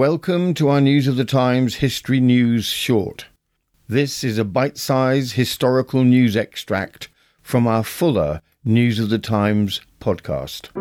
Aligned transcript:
Welcome 0.00 0.54
to 0.54 0.70
our 0.70 0.80
News 0.80 1.06
of 1.08 1.16
the 1.16 1.26
Times 1.26 1.74
History 1.74 2.20
News 2.20 2.64
Short. 2.64 3.26
This 3.86 4.24
is 4.24 4.38
a 4.38 4.46
bite 4.46 4.78
sized 4.78 5.34
historical 5.34 6.04
news 6.04 6.36
extract 6.36 7.10
from 7.42 7.66
our 7.66 7.84
fuller 7.84 8.40
News 8.64 8.98
of 8.98 9.10
the 9.10 9.18
Times 9.18 9.82
podcast. 10.00 10.74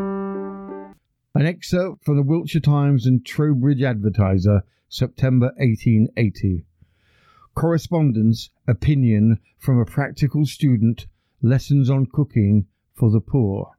An 1.36 1.46
excerpt 1.46 2.06
from 2.06 2.16
the 2.16 2.24
Wiltshire 2.24 2.62
Times 2.62 3.06
and 3.06 3.26
Trowbridge 3.26 3.82
Advertiser, 3.82 4.64
September 4.88 5.48
1880. 5.58 6.64
Correspondence, 7.56 8.52
opinion 8.70 9.42
from 9.58 9.80
a 9.80 9.86
practical 9.86 10.46
student, 10.46 11.08
lessons 11.42 11.90
on 11.90 12.06
cooking 12.06 12.68
for 12.94 13.12
the 13.12 13.20
poor. 13.20 13.72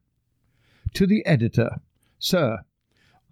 To 0.93 1.07
the 1.07 1.25
editor, 1.25 1.81
Sir, 2.19 2.59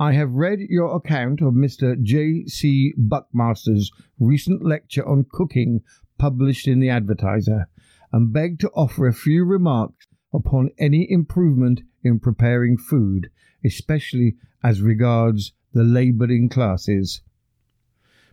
I 0.01 0.13
have 0.13 0.35
read 0.35 0.61
your 0.61 0.95
account 0.95 1.41
of 1.41 1.55
Mr. 1.55 2.01
J. 2.01 2.45
C. 2.47 2.95
Buckmaster's 2.97 3.91
recent 4.21 4.65
lecture 4.65 5.05
on 5.05 5.27
cooking 5.29 5.81
published 6.19 6.69
in 6.69 6.79
the 6.79 6.89
Advertiser, 6.89 7.69
and 8.13 8.33
beg 8.33 8.61
to 8.61 8.71
offer 8.71 9.09
a 9.09 9.13
few 9.13 9.45
remarks 9.45 10.07
upon 10.33 10.71
any 10.79 11.11
improvement 11.11 11.83
in 12.05 12.21
preparing 12.21 12.77
food, 12.77 13.29
especially 13.65 14.37
as 14.63 14.83
regards 14.83 15.53
the 15.73 15.83
labouring 15.83 16.49
classes. 16.49 17.23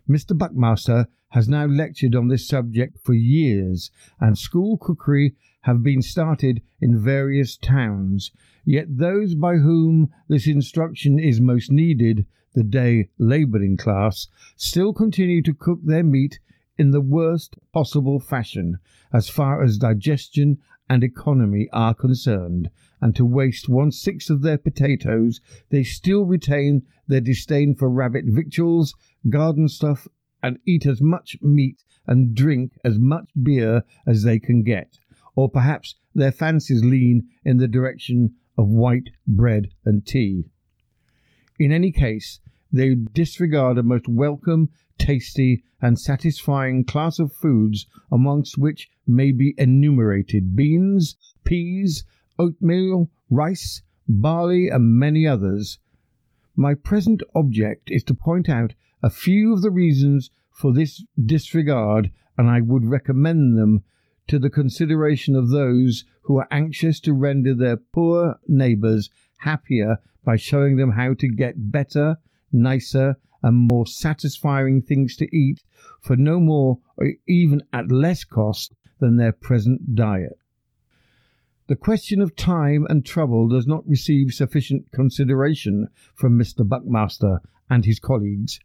Mr. 0.08 0.38
Buckmaster 0.38 1.08
has 1.30 1.48
now 1.48 1.66
lectured 1.66 2.14
on 2.14 2.28
this 2.28 2.46
subject 2.46 2.96
for 3.02 3.12
years, 3.12 3.90
and 4.20 4.38
school 4.38 4.78
cookery 4.78 5.34
have 5.66 5.82
been 5.82 6.02
started 6.02 6.62
in 6.80 6.98
various 6.98 7.56
towns, 7.56 8.32
Yet 8.68 8.98
those 8.98 9.36
by 9.36 9.58
whom 9.58 10.10
this 10.26 10.48
instruction 10.48 11.20
is 11.20 11.40
most 11.40 11.70
needed, 11.70 12.26
the 12.52 12.64
day 12.64 13.10
labouring 13.16 13.76
class, 13.76 14.26
still 14.56 14.92
continue 14.92 15.40
to 15.42 15.54
cook 15.54 15.78
their 15.84 16.02
meat 16.02 16.40
in 16.76 16.90
the 16.90 17.00
worst 17.00 17.54
possible 17.72 18.18
fashion 18.18 18.78
as 19.12 19.28
far 19.28 19.62
as 19.62 19.78
digestion 19.78 20.58
and 20.90 21.04
economy 21.04 21.68
are 21.72 21.94
concerned, 21.94 22.68
and 23.00 23.14
to 23.14 23.24
waste 23.24 23.68
one 23.68 23.92
sixth 23.92 24.30
of 24.30 24.42
their 24.42 24.58
potatoes, 24.58 25.40
they 25.70 25.84
still 25.84 26.24
retain 26.24 26.82
their 27.06 27.20
disdain 27.20 27.72
for 27.72 27.88
rabbit 27.88 28.24
victuals, 28.26 28.96
garden 29.30 29.68
stuff, 29.68 30.08
and 30.42 30.58
eat 30.66 30.86
as 30.86 31.00
much 31.00 31.36
meat 31.40 31.84
and 32.04 32.34
drink 32.34 32.72
as 32.84 32.98
much 32.98 33.30
beer 33.40 33.84
as 34.08 34.24
they 34.24 34.40
can 34.40 34.64
get. 34.64 34.98
Or 35.36 35.48
perhaps 35.48 35.94
their 36.14 36.32
fancies 36.32 36.82
lean 36.82 37.28
in 37.44 37.58
the 37.58 37.68
direction 37.68 38.34
of 38.58 38.68
white 38.68 39.10
bread 39.26 39.68
and 39.84 40.04
tea. 40.04 40.50
In 41.58 41.70
any 41.70 41.92
case, 41.92 42.40
they 42.72 42.94
disregard 42.94 43.78
a 43.78 43.82
most 43.82 44.08
welcome, 44.08 44.70
tasty, 44.98 45.62
and 45.80 45.98
satisfying 45.98 46.84
class 46.84 47.18
of 47.18 47.32
foods 47.32 47.86
amongst 48.10 48.58
which 48.58 48.88
may 49.06 49.30
be 49.30 49.54
enumerated 49.58 50.56
beans, 50.56 51.16
peas, 51.44 52.04
oatmeal, 52.38 53.10
rice, 53.30 53.82
barley, 54.08 54.68
and 54.68 54.98
many 54.98 55.26
others. 55.26 55.78
My 56.56 56.74
present 56.74 57.22
object 57.34 57.90
is 57.90 58.02
to 58.04 58.14
point 58.14 58.48
out 58.48 58.74
a 59.02 59.10
few 59.10 59.52
of 59.52 59.62
the 59.62 59.70
reasons 59.70 60.30
for 60.50 60.72
this 60.72 61.04
disregard, 61.22 62.10
and 62.38 62.48
I 62.48 62.62
would 62.62 62.86
recommend 62.86 63.58
them 63.58 63.84
to 64.28 64.38
the 64.38 64.50
consideration 64.50 65.36
of 65.36 65.50
those 65.50 66.04
who 66.22 66.38
are 66.38 66.48
anxious 66.50 67.00
to 67.00 67.12
render 67.12 67.54
their 67.54 67.76
poor 67.76 68.38
neighbours 68.48 69.10
happier 69.38 69.98
by 70.24 70.36
showing 70.36 70.76
them 70.76 70.92
how 70.92 71.14
to 71.14 71.28
get 71.28 71.70
better, 71.70 72.16
nicer, 72.52 73.16
and 73.42 73.68
more 73.70 73.86
satisfying 73.86 74.82
things 74.82 75.16
to 75.16 75.36
eat 75.36 75.62
for 76.00 76.16
no 76.16 76.40
more 76.40 76.78
or 76.96 77.12
even 77.28 77.62
at 77.72 77.92
less 77.92 78.24
cost 78.24 78.74
than 78.98 79.16
their 79.16 79.32
present 79.32 79.94
diet. 79.94 80.38
The 81.68 81.76
question 81.76 82.20
of 82.20 82.36
time 82.36 82.86
and 82.88 83.04
trouble 83.04 83.48
does 83.48 83.66
not 83.66 83.86
receive 83.88 84.32
sufficient 84.32 84.90
consideration 84.92 85.88
from 86.14 86.38
Mr. 86.38 86.66
Buckmaster 86.66 87.40
and 87.68 87.84
his 87.84 87.98
colleagues. 87.98 88.60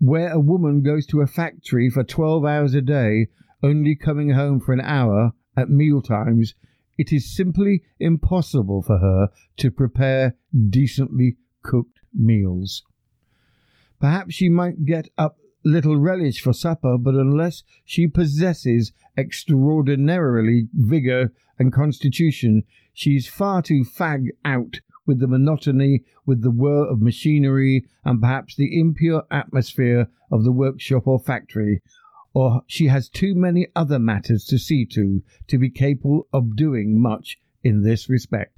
Where 0.00 0.30
a 0.32 0.38
woman 0.38 0.82
goes 0.82 1.06
to 1.06 1.20
a 1.20 1.26
factory 1.26 1.90
for 1.90 2.04
twelve 2.04 2.44
hours 2.44 2.74
a 2.74 2.80
day 2.80 3.28
only 3.62 3.94
coming 3.94 4.30
home 4.30 4.60
for 4.60 4.72
an 4.72 4.80
hour 4.80 5.32
at 5.56 5.70
meal 5.70 6.00
times, 6.00 6.54
it 6.96 7.12
is 7.12 7.34
simply 7.34 7.82
impossible 8.00 8.82
for 8.82 8.98
her 8.98 9.28
to 9.56 9.70
prepare 9.70 10.36
decently 10.68 11.36
cooked 11.62 12.00
meals. 12.12 12.82
Perhaps 14.00 14.34
she 14.34 14.48
might 14.48 14.84
get 14.84 15.08
up 15.16 15.38
little 15.64 15.96
relish 15.96 16.40
for 16.40 16.52
supper, 16.52 16.96
but 16.96 17.14
unless 17.14 17.62
she 17.84 18.06
possesses 18.06 18.92
extraordinarily 19.16 20.68
vigour 20.72 21.32
and 21.58 21.72
constitution, 21.72 22.62
she 22.92 23.16
is 23.16 23.26
far 23.26 23.62
too 23.62 23.84
fag 23.84 24.28
out 24.44 24.80
with 25.06 25.20
the 25.20 25.26
monotony, 25.26 26.04
with 26.26 26.42
the 26.42 26.50
whir 26.50 26.84
of 26.84 27.00
machinery, 27.00 27.84
and 28.04 28.20
perhaps 28.20 28.54
the 28.54 28.78
impure 28.78 29.24
atmosphere 29.30 30.08
of 30.30 30.44
the 30.44 30.52
workshop 30.52 31.06
or 31.06 31.18
factory, 31.18 31.80
or 32.38 32.62
she 32.68 32.86
has 32.86 33.08
too 33.08 33.34
many 33.34 33.66
other 33.74 33.98
matters 33.98 34.44
to 34.44 34.56
see 34.56 34.86
to 34.86 35.20
to 35.48 35.58
be 35.58 35.68
capable 35.68 36.28
of 36.32 36.54
doing 36.54 37.02
much 37.02 37.36
in 37.64 37.82
this 37.82 38.08
respect. 38.08 38.56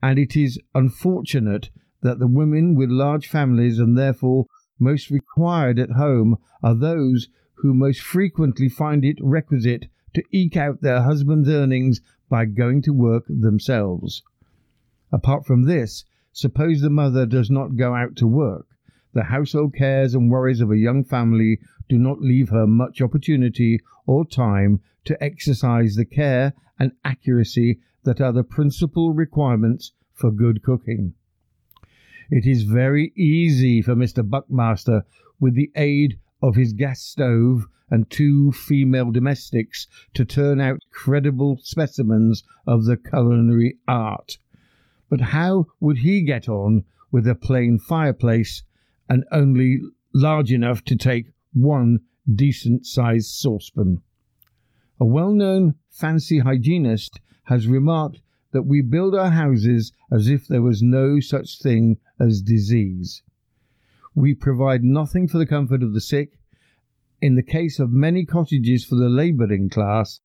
And 0.00 0.16
it 0.16 0.36
is 0.36 0.60
unfortunate 0.76 1.70
that 2.02 2.20
the 2.20 2.28
women 2.28 2.76
with 2.76 2.90
large 2.90 3.26
families 3.26 3.80
and 3.80 3.98
therefore 3.98 4.46
most 4.78 5.10
required 5.10 5.80
at 5.80 5.90
home 5.90 6.36
are 6.62 6.76
those 6.76 7.26
who 7.54 7.74
most 7.74 8.00
frequently 8.00 8.68
find 8.68 9.04
it 9.04 9.18
requisite 9.20 9.86
to 10.14 10.22
eke 10.30 10.56
out 10.56 10.80
their 10.80 11.02
husband's 11.02 11.48
earnings 11.48 12.00
by 12.28 12.44
going 12.44 12.80
to 12.82 12.92
work 12.92 13.24
themselves. 13.28 14.22
Apart 15.10 15.44
from 15.44 15.64
this, 15.64 16.04
suppose 16.32 16.80
the 16.80 16.90
mother 16.90 17.26
does 17.26 17.50
not 17.50 17.74
go 17.74 17.92
out 17.92 18.14
to 18.14 18.28
work. 18.28 18.68
The 19.14 19.22
household 19.22 19.74
cares 19.74 20.12
and 20.16 20.28
worries 20.28 20.60
of 20.60 20.72
a 20.72 20.76
young 20.76 21.04
family 21.04 21.60
do 21.88 21.98
not 21.98 22.20
leave 22.20 22.48
her 22.48 22.66
much 22.66 23.00
opportunity 23.00 23.80
or 24.06 24.26
time 24.26 24.80
to 25.04 25.22
exercise 25.22 25.94
the 25.94 26.04
care 26.04 26.52
and 26.80 26.90
accuracy 27.04 27.78
that 28.02 28.20
are 28.20 28.32
the 28.32 28.42
principal 28.42 29.14
requirements 29.14 29.92
for 30.12 30.32
good 30.32 30.64
cooking. 30.64 31.14
It 32.28 32.44
is 32.44 32.64
very 32.64 33.12
easy 33.16 33.82
for 33.82 33.94
Mr. 33.94 34.28
Buckmaster, 34.28 35.04
with 35.38 35.54
the 35.54 35.70
aid 35.76 36.18
of 36.42 36.56
his 36.56 36.72
gas 36.72 37.00
stove 37.00 37.68
and 37.90 38.10
two 38.10 38.50
female 38.50 39.12
domestics, 39.12 39.86
to 40.14 40.24
turn 40.24 40.60
out 40.60 40.80
credible 40.90 41.60
specimens 41.62 42.42
of 42.66 42.84
the 42.84 42.96
culinary 42.96 43.78
art. 43.86 44.38
But 45.08 45.20
how 45.20 45.66
would 45.78 45.98
he 45.98 46.22
get 46.22 46.48
on 46.48 46.82
with 47.12 47.28
a 47.28 47.36
plain 47.36 47.78
fireplace 47.78 48.64
and 49.08 49.24
only 49.30 49.80
large 50.12 50.52
enough 50.52 50.82
to 50.84 50.96
take 50.96 51.32
one 51.52 52.00
decent 52.32 52.86
sized 52.86 53.30
saucepan. 53.30 54.00
A 55.00 55.04
well 55.04 55.32
known 55.32 55.74
fancy 55.90 56.38
hygienist 56.38 57.20
has 57.44 57.66
remarked 57.66 58.20
that 58.52 58.62
we 58.62 58.80
build 58.80 59.14
our 59.14 59.30
houses 59.30 59.92
as 60.10 60.28
if 60.28 60.46
there 60.46 60.62
was 60.62 60.82
no 60.82 61.20
such 61.20 61.60
thing 61.60 61.98
as 62.20 62.40
disease. 62.40 63.22
We 64.14 64.34
provide 64.34 64.84
nothing 64.84 65.26
for 65.26 65.38
the 65.38 65.46
comfort 65.46 65.82
of 65.82 65.92
the 65.92 66.00
sick. 66.00 66.38
In 67.20 67.34
the 67.34 67.42
case 67.42 67.80
of 67.80 67.90
many 67.90 68.24
cottages 68.24 68.84
for 68.84 68.94
the 68.94 69.08
labouring 69.08 69.68
class, 69.68 70.20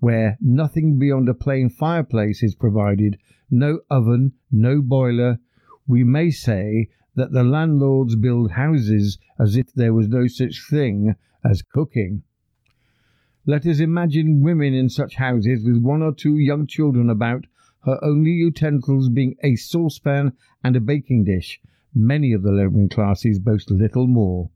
where 0.00 0.36
nothing 0.40 0.98
beyond 0.98 1.28
a 1.28 1.34
plain 1.34 1.68
fireplace 1.68 2.42
is 2.42 2.54
provided, 2.54 3.18
no 3.50 3.80
oven, 3.88 4.32
no 4.50 4.82
boiler, 4.82 5.38
we 5.86 6.02
may 6.04 6.30
say 6.30 6.88
that 7.18 7.32
the 7.32 7.44
landlords 7.44 8.16
build 8.16 8.52
houses 8.52 9.18
as 9.38 9.56
if 9.56 9.72
there 9.74 9.92
was 9.92 10.08
no 10.08 10.26
such 10.26 10.62
thing 10.70 11.14
as 11.44 11.62
cooking. 11.62 12.22
Let 13.46 13.66
us 13.66 13.80
imagine 13.80 14.42
women 14.42 14.74
in 14.74 14.88
such 14.88 15.16
houses 15.16 15.64
with 15.64 15.82
one 15.82 16.02
or 16.02 16.14
two 16.14 16.36
young 16.36 16.66
children 16.66 17.10
about, 17.10 17.46
her 17.84 17.98
only 18.02 18.30
utensils 18.30 19.08
being 19.08 19.36
a 19.42 19.56
saucepan 19.56 20.32
and 20.62 20.76
a 20.76 20.80
baking 20.80 21.24
dish. 21.24 21.60
Many 21.94 22.32
of 22.32 22.42
the 22.42 22.52
labouring 22.52 22.88
classes 22.88 23.38
boast 23.38 23.70
little 23.70 24.06
more. 24.06 24.50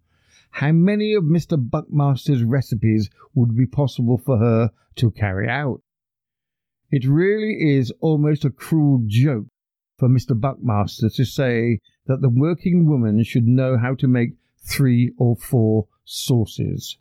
How 0.50 0.72
many 0.72 1.14
of 1.14 1.24
Mr. 1.24 1.56
Buckmaster's 1.58 2.44
recipes 2.44 3.08
would 3.34 3.56
be 3.56 3.66
possible 3.66 4.18
for 4.18 4.38
her 4.38 4.70
to 4.96 5.10
carry 5.10 5.48
out? 5.48 5.80
It 6.90 7.06
really 7.06 7.76
is 7.76 7.90
almost 8.00 8.44
a 8.44 8.50
cruel 8.50 9.02
joke 9.06 9.46
for 9.98 10.08
Mr. 10.08 10.38
Buckmaster 10.38 11.08
to 11.08 11.24
say 11.24 11.78
that 12.06 12.20
the 12.20 12.28
working 12.28 12.86
woman 12.86 13.22
should 13.22 13.46
know 13.46 13.76
how 13.76 13.94
to 13.94 14.08
make 14.08 14.34
three 14.58 15.12
or 15.18 15.36
four 15.36 15.86
sauces. 16.04 16.98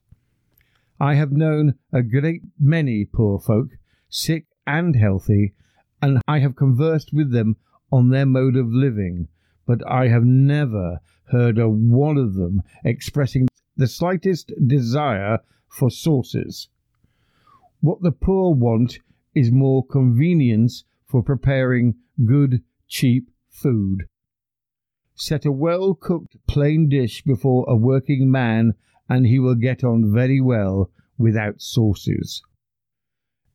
I 0.99 1.15
have 1.15 1.31
known 1.31 1.75
a 1.91 2.03
great 2.03 2.43
many 2.59 3.05
poor 3.05 3.39
folk, 3.39 3.69
sick 4.09 4.45
and 4.67 4.95
healthy, 4.95 5.53
and 6.01 6.21
I 6.27 6.39
have 6.39 6.55
conversed 6.55 7.11
with 7.13 7.31
them 7.31 7.57
on 7.91 8.09
their 8.09 8.25
mode 8.25 8.55
of 8.55 8.71
living, 8.71 9.27
but 9.65 9.85
I 9.89 10.07
have 10.07 10.25
never 10.25 10.99
heard 11.31 11.57
of 11.57 11.71
one 11.71 12.17
of 12.17 12.35
them 12.35 12.61
expressing 12.83 13.47
the 13.75 13.87
slightest 13.87 14.51
desire 14.67 15.39
for 15.67 15.89
sauces. 15.89 16.69
What 17.79 18.01
the 18.01 18.11
poor 18.11 18.53
want 18.53 18.99
is 19.33 19.51
more 19.51 19.85
convenience 19.85 20.83
for 21.05 21.23
preparing 21.23 21.95
good, 22.25 22.61
cheap 22.87 23.31
food. 23.49 24.03
Set 25.23 25.45
a 25.45 25.51
well 25.51 25.93
cooked 25.93 26.35
plain 26.47 26.89
dish 26.89 27.21
before 27.21 27.63
a 27.69 27.75
working 27.75 28.31
man, 28.31 28.73
and 29.07 29.27
he 29.27 29.37
will 29.37 29.53
get 29.53 29.83
on 29.83 30.11
very 30.11 30.41
well 30.41 30.89
without 31.15 31.61
sauces. 31.61 32.41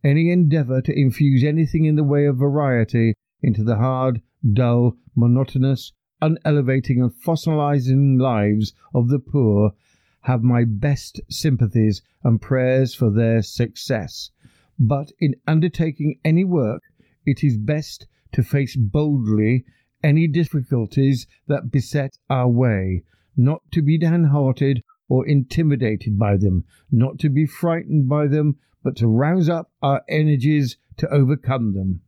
Any 0.05 0.31
endeavour 0.31 0.81
to 0.83 0.97
infuse 0.97 1.43
anything 1.43 1.85
in 1.85 1.97
the 1.97 2.05
way 2.05 2.25
of 2.27 2.37
variety 2.37 3.15
into 3.43 3.65
the 3.65 3.79
hard, 3.79 4.23
dull, 4.53 4.97
monotonous, 5.17 5.93
unelevating, 6.23 7.03
and 7.03 7.13
fossilizing 7.13 8.17
lives 8.17 8.73
of 8.95 9.09
the 9.09 9.19
poor 9.19 9.73
have 10.21 10.45
my 10.45 10.63
best 10.63 11.21
sympathies 11.29 12.01
and 12.23 12.41
prayers 12.41 12.95
for 12.95 13.11
their 13.11 13.43
success. 13.43 14.31
But 14.79 15.11
in 15.19 15.35
undertaking 15.49 16.21
any 16.25 16.45
work, 16.45 16.85
it 17.25 17.43
is 17.43 17.57
best 17.59 18.07
to 18.35 18.45
face 18.45 18.77
boldly 18.77 19.65
any 20.07 20.29
difficulties 20.29 21.27
that 21.49 21.73
beset 21.73 22.17
our 22.31 22.49
way, 22.49 23.03
not 23.37 23.61
to 23.73 23.83
be 23.83 23.99
downhearted 23.99 24.81
or 25.09 25.27
intimidated 25.27 26.17
by 26.17 26.37
them, 26.37 26.65
not 26.93 27.19
to 27.19 27.29
be 27.29 27.45
frightened 27.45 28.09
by 28.09 28.29
them, 28.29 28.57
but 28.85 28.95
to 28.95 29.09
rouse 29.09 29.49
up 29.49 29.73
our 29.83 30.03
energies 30.09 30.77
to 30.97 31.13
overcome 31.13 31.75
them. 31.75 32.01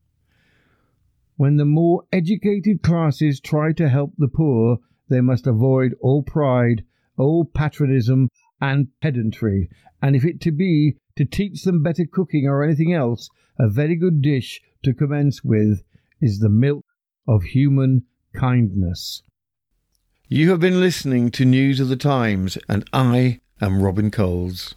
When 1.36 1.56
the 1.56 1.64
more 1.64 2.04
educated 2.12 2.82
classes 2.82 3.40
try 3.40 3.72
to 3.72 3.88
help 3.88 4.14
the 4.16 4.28
poor, 4.28 4.78
they 5.08 5.20
must 5.20 5.48
avoid 5.48 5.96
all 6.00 6.22
pride, 6.22 6.84
all 7.16 7.44
patronism, 7.44 8.28
and 8.60 8.88
pedantry, 9.00 9.68
and 10.00 10.14
if 10.14 10.24
it 10.24 10.40
to 10.42 10.52
be 10.52 10.96
to 11.16 11.24
teach 11.24 11.64
them 11.64 11.82
better 11.82 12.04
cooking 12.04 12.46
or 12.46 12.62
anything 12.62 12.92
else, 12.92 13.28
a 13.58 13.68
very 13.68 13.96
good 13.96 14.22
dish 14.22 14.60
to 14.84 14.94
commence 14.94 15.42
with 15.42 15.82
is 16.20 16.38
the 16.38 16.48
milk 16.48 16.84
of 17.28 17.42
human 17.42 18.04
kindness. 18.34 19.22
You 20.28 20.50
have 20.50 20.60
been 20.60 20.80
listening 20.80 21.30
to 21.32 21.44
News 21.44 21.78
of 21.78 21.88
the 21.88 21.96
Times, 21.96 22.56
and 22.68 22.88
I 22.92 23.40
am 23.60 23.82
Robin 23.82 24.10
Coles. 24.10 24.74